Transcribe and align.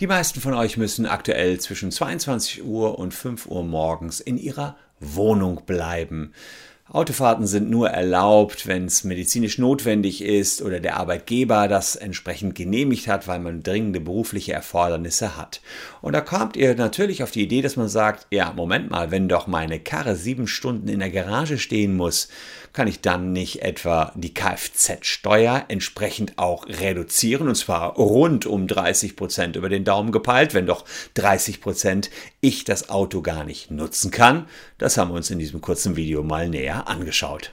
Die 0.00 0.08
meisten 0.08 0.40
von 0.40 0.54
euch 0.54 0.76
müssen 0.76 1.06
aktuell 1.06 1.60
zwischen 1.60 1.92
22 1.92 2.64
Uhr 2.64 2.98
und 2.98 3.14
5 3.14 3.46
Uhr 3.46 3.62
morgens 3.62 4.18
in 4.18 4.38
ihrer 4.38 4.76
Wohnung 4.98 5.62
bleiben. 5.66 6.32
Autofahrten 6.90 7.46
sind 7.46 7.70
nur 7.70 7.88
erlaubt, 7.88 8.66
wenn 8.66 8.84
es 8.84 9.04
medizinisch 9.04 9.56
notwendig 9.56 10.22
ist 10.22 10.60
oder 10.60 10.80
der 10.80 10.98
Arbeitgeber 10.98 11.66
das 11.66 11.96
entsprechend 11.96 12.54
genehmigt 12.54 13.08
hat, 13.08 13.26
weil 13.26 13.38
man 13.38 13.62
dringende 13.62 14.00
berufliche 14.00 14.52
Erfordernisse 14.52 15.38
hat. 15.38 15.62
Und 16.02 16.12
da 16.12 16.20
kommt 16.20 16.56
ihr 16.56 16.74
natürlich 16.74 17.22
auf 17.22 17.30
die 17.30 17.42
Idee, 17.42 17.62
dass 17.62 17.76
man 17.76 17.88
sagt, 17.88 18.26
ja, 18.30 18.52
Moment 18.52 18.90
mal, 18.90 19.10
wenn 19.10 19.28
doch 19.30 19.46
meine 19.46 19.80
Karre 19.80 20.14
sieben 20.14 20.46
Stunden 20.46 20.88
in 20.88 21.00
der 21.00 21.10
Garage 21.10 21.56
stehen 21.56 21.96
muss, 21.96 22.28
kann 22.74 22.88
ich 22.88 23.00
dann 23.00 23.32
nicht 23.32 23.62
etwa 23.62 24.12
die 24.16 24.34
Kfz-Steuer 24.34 25.64
entsprechend 25.68 26.38
auch 26.38 26.66
reduzieren 26.66 27.48
und 27.48 27.54
zwar 27.54 27.94
rund 27.94 28.46
um 28.46 28.66
30 28.66 29.16
Prozent 29.16 29.56
über 29.56 29.68
den 29.68 29.84
Daumen 29.84 30.12
gepeilt, 30.12 30.52
wenn 30.52 30.66
doch 30.66 30.84
30 31.14 31.60
Prozent 31.60 32.10
ich 32.40 32.64
das 32.64 32.90
Auto 32.90 33.22
gar 33.22 33.44
nicht 33.44 33.70
nutzen 33.70 34.10
kann. 34.10 34.48
Das 34.76 34.98
haben 34.98 35.12
wir 35.12 35.14
uns 35.14 35.30
in 35.30 35.38
diesem 35.38 35.60
kurzen 35.60 35.96
Video 35.96 36.24
mal 36.24 36.48
näher 36.48 36.73
angeschaut. 36.82 37.52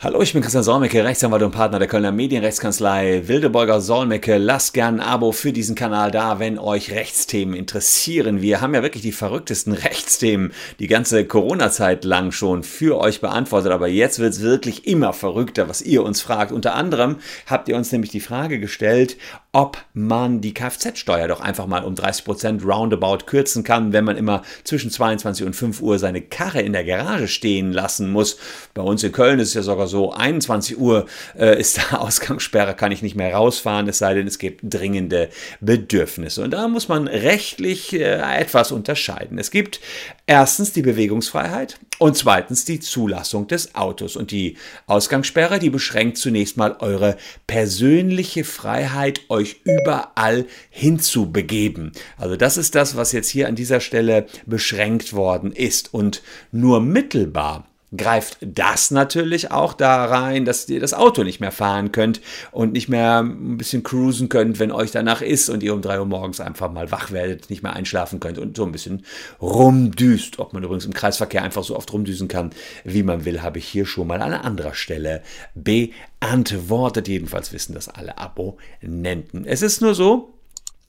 Hallo, 0.00 0.22
ich 0.22 0.32
bin 0.32 0.42
Christian 0.42 0.62
Solmecke, 0.62 1.02
Rechtsanwalt 1.02 1.42
und 1.42 1.50
Partner 1.50 1.80
der 1.80 1.88
Kölner 1.88 2.12
Medienrechtskanzlei 2.12 3.26
Wildeborger 3.26 3.80
Solmecke. 3.80 4.38
Lasst 4.38 4.72
gern 4.72 5.00
ein 5.00 5.06
Abo 5.08 5.32
für 5.32 5.52
diesen 5.52 5.74
Kanal 5.74 6.12
da, 6.12 6.38
wenn 6.38 6.56
euch 6.56 6.92
Rechtsthemen 6.92 7.56
interessieren. 7.56 8.40
Wir 8.40 8.60
haben 8.60 8.74
ja 8.74 8.84
wirklich 8.84 9.02
die 9.02 9.10
verrücktesten 9.10 9.72
Rechtsthemen 9.72 10.52
die 10.78 10.86
ganze 10.86 11.24
Corona-Zeit 11.24 12.04
lang 12.04 12.30
schon 12.30 12.62
für 12.62 12.96
euch 12.96 13.20
beantwortet, 13.20 13.72
aber 13.72 13.88
jetzt 13.88 14.20
wird 14.20 14.34
es 14.34 14.40
wirklich 14.40 14.86
immer 14.86 15.12
verrückter, 15.12 15.68
was 15.68 15.82
ihr 15.82 16.04
uns 16.04 16.20
fragt. 16.20 16.52
Unter 16.52 16.76
anderem 16.76 17.16
habt 17.46 17.68
ihr 17.68 17.74
uns 17.74 17.90
nämlich 17.90 18.12
die 18.12 18.20
Frage 18.20 18.60
gestellt, 18.60 19.16
ob 19.58 19.84
man 19.92 20.40
die 20.40 20.54
Kfz-Steuer 20.54 21.26
doch 21.26 21.40
einfach 21.40 21.66
mal 21.66 21.82
um 21.82 21.96
30 21.96 22.24
Prozent 22.24 22.64
roundabout 22.64 23.26
kürzen 23.26 23.64
kann, 23.64 23.92
wenn 23.92 24.04
man 24.04 24.16
immer 24.16 24.42
zwischen 24.62 24.88
22 24.88 25.44
und 25.44 25.56
5 25.56 25.82
Uhr 25.82 25.98
seine 25.98 26.20
Karre 26.20 26.60
in 26.60 26.72
der 26.72 26.84
Garage 26.84 27.26
stehen 27.26 27.72
lassen 27.72 28.12
muss. 28.12 28.38
Bei 28.72 28.82
uns 28.82 29.02
in 29.02 29.10
Köln 29.10 29.40
ist 29.40 29.48
es 29.48 29.54
ja 29.54 29.62
sogar 29.62 29.88
so, 29.88 30.12
21 30.12 30.78
Uhr 30.78 31.06
äh, 31.36 31.58
ist 31.58 31.78
da 31.78 31.96
Ausgangssperre, 31.98 32.76
kann 32.76 32.92
ich 32.92 33.02
nicht 33.02 33.16
mehr 33.16 33.34
rausfahren, 33.34 33.88
es 33.88 33.98
sei 33.98 34.14
denn, 34.14 34.28
es 34.28 34.38
gibt 34.38 34.60
dringende 34.62 35.28
Bedürfnisse. 35.60 36.44
Und 36.44 36.52
da 36.52 36.68
muss 36.68 36.86
man 36.86 37.08
rechtlich 37.08 37.92
äh, 37.94 38.20
etwas 38.38 38.70
unterscheiden. 38.70 39.38
Es 39.38 39.50
gibt 39.50 39.80
erstens 40.28 40.72
die 40.72 40.82
Bewegungsfreiheit 40.82 41.80
und 41.98 42.16
zweitens 42.16 42.64
die 42.64 42.78
Zulassung 42.78 43.48
des 43.48 43.74
Autos. 43.74 44.14
Und 44.14 44.30
die 44.30 44.56
Ausgangssperre, 44.86 45.58
die 45.58 45.70
beschränkt 45.70 46.18
zunächst 46.18 46.56
mal 46.56 46.76
eure 46.78 47.16
persönliche 47.48 48.44
Freiheit, 48.44 49.22
euch 49.28 49.47
überall 49.64 50.46
hinzubegeben. 50.70 51.92
Also 52.16 52.36
das 52.36 52.56
ist 52.56 52.74
das, 52.74 52.96
was 52.96 53.12
jetzt 53.12 53.28
hier 53.28 53.48
an 53.48 53.54
dieser 53.54 53.80
Stelle 53.80 54.26
beschränkt 54.46 55.12
worden 55.12 55.52
ist. 55.52 55.92
Und 55.92 56.22
nur 56.52 56.80
mittelbar 56.80 57.66
greift 57.96 58.38
das 58.40 58.90
natürlich 58.90 59.50
auch 59.50 59.72
da 59.72 60.04
rein, 60.04 60.44
dass 60.44 60.68
ihr 60.68 60.80
das 60.80 60.92
Auto 60.92 61.22
nicht 61.22 61.40
mehr 61.40 61.52
fahren 61.52 61.90
könnt 61.90 62.20
und 62.50 62.72
nicht 62.72 62.88
mehr 62.88 63.20
ein 63.20 63.56
bisschen 63.56 63.82
cruisen 63.82 64.28
könnt, 64.28 64.58
wenn 64.58 64.72
euch 64.72 64.90
danach 64.90 65.22
ist 65.22 65.48
und 65.48 65.62
ihr 65.62 65.72
um 65.72 65.80
drei 65.80 65.98
Uhr 65.98 66.06
morgens 66.06 66.40
einfach 66.40 66.70
mal 66.70 66.90
wach 66.90 67.12
werdet, 67.12 67.48
nicht 67.48 67.62
mehr 67.62 67.72
einschlafen 67.72 68.20
könnt 68.20 68.38
und 68.38 68.56
so 68.56 68.64
ein 68.64 68.72
bisschen 68.72 69.04
rumdüst. 69.40 70.38
Ob 70.38 70.52
man 70.52 70.62
übrigens 70.62 70.84
im 70.84 70.92
Kreisverkehr 70.92 71.42
einfach 71.42 71.64
so 71.64 71.76
oft 71.76 71.92
rumdüsen 71.92 72.28
kann, 72.28 72.50
wie 72.84 73.02
man 73.02 73.24
will, 73.24 73.42
habe 73.42 73.58
ich 73.58 73.66
hier 73.66 73.86
schon 73.86 74.06
mal 74.06 74.20
an 74.20 74.34
anderer 74.34 74.74
Stelle 74.74 75.22
beantwortet. 75.54 77.08
Jedenfalls 77.08 77.52
wissen 77.52 77.74
das 77.74 77.88
alle 77.88 78.18
Abonnenten. 78.18 79.46
Es 79.46 79.62
ist 79.62 79.80
nur 79.80 79.94
so, 79.94 80.37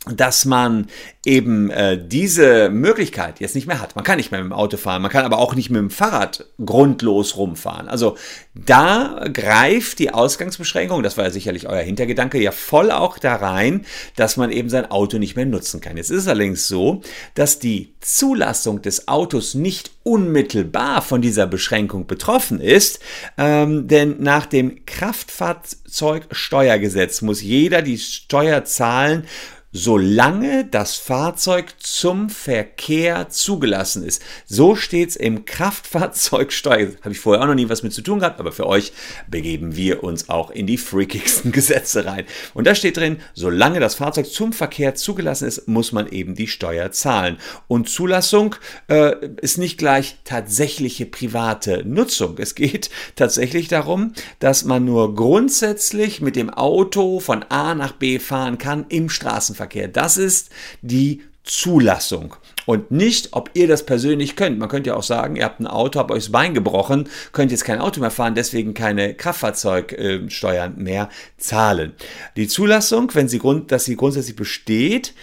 dass 0.05 0.45
man 0.45 0.87
eben 1.25 1.69
äh, 1.71 2.01
diese 2.01 2.69
Möglichkeit 2.69 3.41
jetzt 3.41 3.53
nicht 3.53 3.67
mehr 3.67 3.81
hat. 3.81 3.97
Man 3.97 4.05
kann 4.05 4.15
nicht 4.15 4.31
mehr 4.31 4.41
mit 4.41 4.49
dem 4.49 4.53
Auto 4.53 4.77
fahren, 4.77 5.01
man 5.01 5.11
kann 5.11 5.25
aber 5.25 5.39
auch 5.39 5.55
nicht 5.55 5.69
mit 5.69 5.79
dem 5.79 5.89
Fahrrad 5.89 6.45
grundlos 6.63 7.35
rumfahren. 7.35 7.89
Also 7.89 8.15
da 8.55 9.25
greift 9.31 9.99
die 9.99 10.13
Ausgangsbeschränkung, 10.13 11.03
das 11.03 11.17
war 11.17 11.25
ja 11.25 11.31
sicherlich 11.31 11.67
euer 11.67 11.81
Hintergedanke, 11.81 12.41
ja 12.41 12.53
voll 12.53 12.91
auch 12.91 13.19
da 13.19 13.35
rein, 13.35 13.85
dass 14.15 14.37
man 14.37 14.53
eben 14.53 14.69
sein 14.69 14.89
Auto 14.89 15.17
nicht 15.17 15.35
mehr 15.35 15.45
nutzen 15.45 15.81
kann. 15.81 15.97
Jetzt 15.97 16.11
ist 16.11 16.21
es 16.21 16.29
allerdings 16.29 16.69
so, 16.69 17.01
dass 17.33 17.59
die 17.59 17.93
Zulassung 17.99 18.81
des 18.81 19.09
Autos 19.09 19.53
nicht 19.53 19.91
unmittelbar 20.03 21.01
von 21.01 21.21
dieser 21.21 21.45
Beschränkung 21.45 22.07
betroffen 22.07 22.61
ist, 22.61 23.01
ähm, 23.37 23.89
denn 23.89 24.15
nach 24.19 24.45
dem 24.45 24.85
Kraftfahrzeugsteuergesetz 24.85 27.21
muss 27.21 27.41
jeder 27.41 27.81
die 27.81 27.97
Steuer 27.97 28.63
zahlen, 28.63 29.27
solange 29.71 30.65
das 30.65 30.95
Fahrzeug 30.95 31.75
zum 31.77 32.29
Verkehr 32.29 33.29
zugelassen 33.29 34.03
ist. 34.03 34.21
So 34.47 34.75
steht 34.75 35.09
es 35.09 35.15
im 35.15 35.45
Kraftfahrzeugsteuer. 35.45 36.89
Habe 37.01 37.11
ich 37.11 37.19
vorher 37.19 37.43
auch 37.43 37.47
noch 37.47 37.55
nie 37.55 37.69
was 37.69 37.83
mit 37.83 37.93
zu 37.93 38.01
tun 38.01 38.19
gehabt, 38.19 38.39
aber 38.39 38.51
für 38.51 38.65
euch 38.65 38.93
begeben 39.27 39.75
wir 39.75 40.03
uns 40.03 40.29
auch 40.29 40.49
in 40.49 40.65
die 40.65 40.77
freakigsten 40.77 41.51
Gesetze 41.51 42.05
rein. 42.05 42.25
Und 42.53 42.65
da 42.65 42.73
steht 42.73 42.97
drin, 42.97 43.17
solange 43.35 43.79
das 43.79 43.95
Fahrzeug 43.95 44.27
zum 44.27 44.53
Verkehr 44.53 44.95
zugelassen 44.95 45.47
ist, 45.47 45.67
muss 45.67 45.91
man 45.91 46.07
eben 46.07 46.33
die 46.33 46.47
Steuer 46.47 46.91
zahlen. 46.91 47.37
Und 47.67 47.89
Zulassung 47.89 48.55
äh, 48.87 49.13
ist 49.41 49.59
nicht 49.59 49.77
gleich 49.77 50.17
tatsächliche 50.23 51.05
private 51.05 51.83
Nutzung. 51.85 52.37
Es 52.39 52.55
geht 52.55 52.89
tatsächlich 53.15 53.67
darum, 53.67 54.13
dass 54.39 54.65
man 54.65 54.85
nur 54.85 55.13
grundsätzlich 55.13 56.21
mit 56.21 56.35
dem 56.35 56.49
Auto 56.49 57.19
von 57.19 57.43
A 57.49 57.75
nach 57.75 57.91
B 57.91 58.17
fahren 58.17 58.57
kann 58.57 58.85
im 58.89 59.09
Straßenverkehr. 59.09 59.58
Straßenverkehr. 59.59 59.87
Das 59.89 60.17
ist 60.17 60.49
die 60.81 61.21
Zulassung 61.43 62.35
und 62.65 62.91
nicht, 62.91 63.29
ob 63.31 63.49
ihr 63.53 63.67
das 63.67 63.85
persönlich 63.85 64.35
könnt. 64.35 64.59
Man 64.59 64.69
könnte 64.69 64.91
ja 64.91 64.95
auch 64.95 65.03
sagen, 65.03 65.35
ihr 65.35 65.45
habt 65.45 65.59
ein 65.59 65.67
Auto, 65.67 65.99
habt 65.99 66.11
euch 66.11 66.25
das 66.25 66.31
Bein 66.31 66.53
gebrochen, 66.53 67.09
könnt 67.31 67.51
jetzt 67.51 67.65
kein 67.65 67.79
Auto 67.79 67.99
mehr 67.99 68.11
fahren, 68.11 68.35
deswegen 68.35 68.73
keine 68.73 69.15
Kraftfahrzeugsteuern 69.15 70.75
mehr 70.77 71.09
zahlen. 71.37 71.93
Die 72.35 72.47
Zulassung, 72.47 73.13
wenn 73.15 73.27
sie 73.27 73.41
dass 73.67 73.85
sie 73.85 73.95
grundsätzlich 73.95 74.35
besteht, 74.35 75.13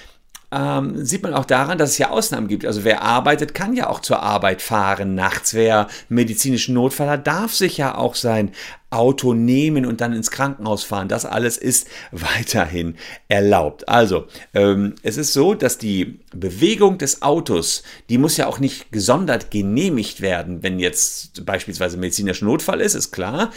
ähm, 0.53 1.05
sieht 1.05 1.23
man 1.23 1.35
auch 1.35 1.45
daran, 1.45 1.77
dass 1.77 1.91
es 1.91 1.99
ja 1.99 2.11
Ausnahmen 2.11 2.47
gibt. 2.47 2.65
Also 2.65 2.85
wer 2.85 3.03
arbeitet, 3.03 3.53
kann 3.53 3.75
ja 3.75 3.89
auch 3.89 4.01
zur 4.01 4.23
Arbeit 4.23 4.63
fahren 4.63 5.15
nachts. 5.15 5.55
Wer 5.55 5.89
medizinischen 6.09 6.75
Notfall 6.75 7.11
hat, 7.11 7.27
darf 7.27 7.53
sich 7.53 7.79
ja 7.79 7.97
auch 7.97 8.15
sein 8.15 8.53
Auto 8.91 9.35
nehmen 9.35 9.85
und 9.85 10.01
dann 10.01 10.13
ins 10.13 10.31
Krankenhaus 10.31 10.85
fahren. 10.85 11.09
Das 11.09 11.27
alles 11.27 11.59
ist 11.59 11.89
weiterhin 12.13 12.95
erlaubt. 13.29 13.89
Also, 13.89 14.27
ähm, 14.55 14.95
es 15.03 15.17
ist 15.17 15.33
so, 15.33 15.55
dass 15.55 15.79
die 15.79 16.21
Bewegung 16.33 16.99
des 16.99 17.23
Autos, 17.23 17.83
die 18.09 18.19
muss 18.19 18.37
ja 18.37 18.47
auch 18.47 18.61
nicht 18.61 18.93
gesondert 18.93 19.51
genehmigt 19.51 20.21
werden, 20.21 20.63
wenn 20.63 20.79
jetzt 20.79 21.45
beispielsweise 21.45 21.97
medizinischer 21.97 22.45
Notfall 22.45 22.81
ist, 22.81 22.95
ist 22.95 23.11
klar. 23.11 23.51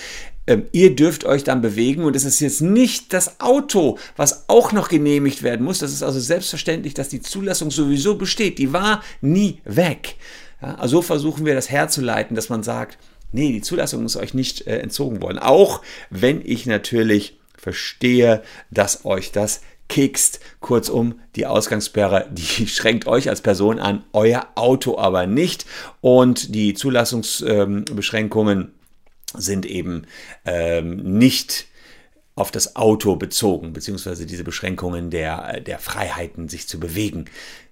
Ähm, 0.49 0.65
ihr 0.71 0.95
dürft 0.95 1.25
euch 1.25 1.43
dann 1.43 1.61
bewegen 1.61 2.03
und 2.03 2.15
es 2.15 2.25
ist 2.25 2.39
jetzt 2.39 2.61
nicht 2.61 3.13
das 3.13 3.39
Auto, 3.39 3.99
was 4.15 4.49
auch 4.49 4.71
noch 4.71 4.89
genehmigt 4.89 5.43
werden 5.43 5.63
muss. 5.63 5.77
Das 5.77 5.93
ist 5.93 6.01
also 6.01 6.19
selbstverständlich, 6.19 6.95
dass 6.95 7.07
die 7.07 7.21
Zulassung 7.21 7.69
sowieso 7.69 8.15
besteht. 8.15 8.57
Die 8.57 8.73
war 8.73 9.03
nie 9.21 9.61
weg. 9.63 10.15
Ja, 10.59 10.73
also 10.75 11.03
versuchen 11.03 11.45
wir 11.45 11.53
das 11.53 11.69
herzuleiten, 11.69 12.35
dass 12.35 12.49
man 12.49 12.63
sagt, 12.63 12.97
nee, 13.31 13.51
die 13.51 13.61
Zulassung 13.61 14.03
ist 14.05 14.15
euch 14.15 14.33
nicht 14.33 14.65
äh, 14.65 14.79
entzogen 14.79 15.21
worden. 15.21 15.37
Auch 15.37 15.83
wenn 16.09 16.41
ich 16.43 16.65
natürlich 16.65 17.37
verstehe, 17.55 18.41
dass 18.71 19.05
euch 19.05 19.31
das 19.31 19.61
kickst. 19.87 20.39
Kurzum, 20.61 21.19
die 21.35 21.45
Ausgangssperre, 21.45 22.27
die 22.31 22.67
schränkt 22.67 23.05
euch 23.05 23.29
als 23.29 23.41
Person 23.41 23.77
an, 23.77 24.03
euer 24.13 24.47
Auto 24.55 24.97
aber 24.97 25.27
nicht. 25.27 25.67
Und 26.01 26.55
die 26.55 26.73
Zulassungsbeschränkungen 26.73 28.59
ähm, 28.61 28.71
sind 29.37 29.65
eben 29.65 30.05
ähm, 30.45 31.17
nicht 31.17 31.67
auf 32.35 32.51
das 32.51 32.75
Auto 32.75 33.15
bezogen, 33.15 33.73
beziehungsweise 33.73 34.25
diese 34.25 34.43
Beschränkungen 34.43 35.09
der, 35.09 35.59
der 35.59 35.77
Freiheiten, 35.77 36.47
sich 36.47 36.67
zu 36.67 36.79
bewegen. 36.79 37.25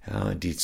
Ja, 0.06 0.34
die, 0.34 0.56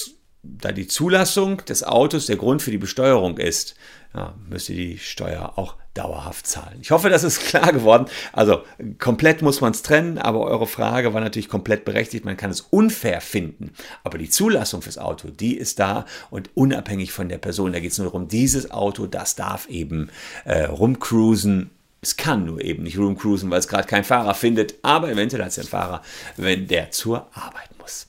da 0.42 0.72
die 0.72 0.86
Zulassung 0.86 1.64
des 1.64 1.84
Autos 1.84 2.26
der 2.26 2.36
Grund 2.36 2.60
für 2.60 2.70
die 2.70 2.78
Besteuerung 2.78 3.38
ist, 3.38 3.74
ja, 4.14 4.34
müsst 4.48 4.68
ihr 4.68 4.76
die 4.76 4.98
Steuer 4.98 5.54
auch 5.56 5.76
dauerhaft 5.94 6.46
zahlen. 6.46 6.78
Ich 6.82 6.90
hoffe, 6.90 7.08
das 7.08 7.24
ist 7.24 7.40
klar 7.46 7.72
geworden. 7.72 8.06
Also 8.32 8.62
komplett 8.98 9.42
muss 9.42 9.60
man 9.60 9.72
es 9.72 9.82
trennen, 9.82 10.18
aber 10.18 10.40
eure 10.40 10.66
Frage 10.66 11.14
war 11.14 11.20
natürlich 11.20 11.48
komplett 11.48 11.84
berechtigt. 11.84 12.24
Man 12.24 12.36
kann 12.36 12.50
es 12.50 12.60
unfair 12.60 13.20
finden, 13.20 13.72
aber 14.02 14.18
die 14.18 14.28
Zulassung 14.28 14.82
fürs 14.82 14.98
Auto, 14.98 15.28
die 15.28 15.56
ist 15.56 15.78
da 15.78 16.04
und 16.30 16.50
unabhängig 16.54 17.12
von 17.12 17.28
der 17.28 17.38
Person. 17.38 17.72
Da 17.72 17.80
geht 17.80 17.92
es 17.92 17.98
nur 17.98 18.08
darum, 18.08 18.28
dieses 18.28 18.70
Auto, 18.70 19.06
das 19.06 19.36
darf 19.36 19.68
eben 19.68 20.10
äh, 20.44 20.64
rumcruisen. 20.64 21.70
Es 22.02 22.16
kann 22.16 22.44
nur 22.44 22.60
eben 22.60 22.82
nicht 22.82 22.98
rumcruisen, 22.98 23.50
weil 23.50 23.60
es 23.60 23.68
gerade 23.68 23.88
keinen 23.88 24.04
Fahrer 24.04 24.34
findet, 24.34 24.74
aber 24.82 25.10
eventuell 25.10 25.42
hat 25.42 25.52
es 25.52 25.58
einen 25.58 25.68
Fahrer, 25.68 26.02
wenn 26.36 26.66
der 26.66 26.90
zur 26.90 27.28
Arbeit 27.32 27.70
muss. 27.78 28.08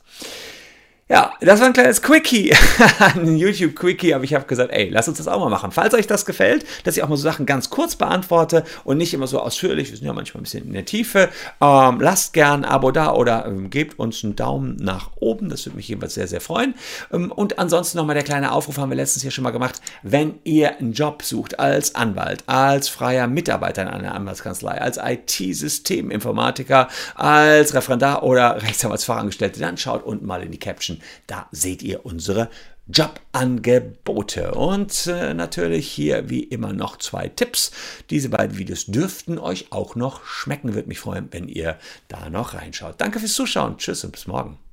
Ja, 1.08 1.34
das 1.40 1.60
war 1.60 1.68
ein 1.68 1.74
kleines 1.74 2.02
Quickie, 2.02 2.52
ein 3.00 3.38
YouTube-Quickie, 3.38 4.16
aber 4.16 4.24
ich 4.24 4.34
habe 4.34 4.46
gesagt, 4.46 4.72
ey, 4.72 4.90
lass 4.90 5.08
uns 5.08 5.20
das 5.20 5.28
auch 5.28 5.40
mal 5.40 5.52
machen. 5.52 5.70
Falls 5.70 5.94
euch 5.94 6.08
das 6.08 6.26
gefällt, 6.26 6.66
dass 6.84 6.98
ich 6.98 7.04
auch 7.04 7.10
mal 7.10 7.16
so 7.16 7.22
Sachen 7.22 7.46
ganz 7.46 7.70
kurz 7.70 7.96
beantworte 7.96 8.64
und 8.86 8.98
nicht 8.98 9.14
immer 9.14 9.28
so 9.28 9.40
ausführlich, 9.40 9.92
wir 9.92 9.98
sind 9.98 10.08
ja 10.08 10.14
manchmal 10.14 10.42
ein 10.42 10.46
bisschen 10.46 10.66
in 10.66 10.74
der 10.74 10.86
Tiefe, 10.86 11.30
ähm, 11.62 12.02
lasst 12.02 12.34
gern 12.34 12.66
ein 12.66 12.72
Abo 12.72 12.90
da 12.90 13.14
oder 13.14 13.46
ähm, 13.46 13.70
gebt 13.70 14.00
uns 14.00 14.24
einen 14.24 14.36
Daumen 14.36 14.78
nach 14.78 15.12
oben, 15.18 15.50
das 15.50 15.68
würde 15.68 15.76
mich 15.76 15.88
jedenfalls 15.88 16.16
sehr, 16.16 16.28
sehr 16.28 16.42
freuen. 16.42 16.74
Ähm, 17.14 17.32
und 17.32 17.60
ansonsten 17.60 18.00
nochmal 18.00 18.16
der 18.16 18.24
kleine 18.24 18.52
Aufruf, 18.52 18.80
haben 18.80 18.90
wir 18.90 18.96
letztens 18.96 19.22
hier 19.22 19.30
schon 19.30 19.44
mal 19.44 19.52
gemacht, 19.52 19.82
wenn 20.02 20.40
ihr 20.44 20.80
einen 20.80 20.94
Job 20.94 21.22
sucht 21.22 21.60
als 21.60 21.94
Anwalt, 21.94 22.44
als 22.48 22.90
freier 22.90 23.28
Mitarbeiter 23.28 23.84
in 23.84 23.90
einer 23.90 24.16
Anwaltskanzlei, 24.16 24.82
als 24.82 24.98
IT-Systeminformatiker, 24.98 26.88
als 27.14 27.76
Referendar 27.76 28.24
oder 28.24 28.64
Rechtsanwaltsfachangestellte, 28.64 29.60
dann 29.60 29.78
schaut 29.78 30.04
unten 30.04 30.26
mal 30.26 30.42
in 30.42 30.50
die 30.50 30.58
Caption 30.58 30.95
da 31.28 31.48
seht 31.52 31.84
ihr 31.84 32.06
unsere 32.06 32.50
Jobangebote. 32.88 34.54
Und 34.54 35.08
äh, 35.08 35.34
natürlich 35.34 35.88
hier 35.88 36.30
wie 36.30 36.44
immer 36.44 36.74
noch 36.74 36.98
zwei 36.98 37.28
Tipps. 37.28 37.72
Diese 38.10 38.30
beiden 38.30 38.58
Videos 38.58 38.86
dürften 38.86 39.40
euch 39.40 39.72
auch 39.72 39.96
noch 39.96 40.26
schmecken. 40.26 40.76
Würde 40.76 40.88
mich 40.88 41.00
freuen, 41.00 41.30
wenn 41.32 41.48
ihr 41.48 41.78
da 42.08 42.30
noch 42.30 42.54
reinschaut. 42.54 42.96
Danke 43.00 43.20
fürs 43.20 43.34
Zuschauen. 43.34 43.78
Tschüss 43.78 44.04
und 44.04 44.12
bis 44.12 44.28
morgen. 44.28 44.65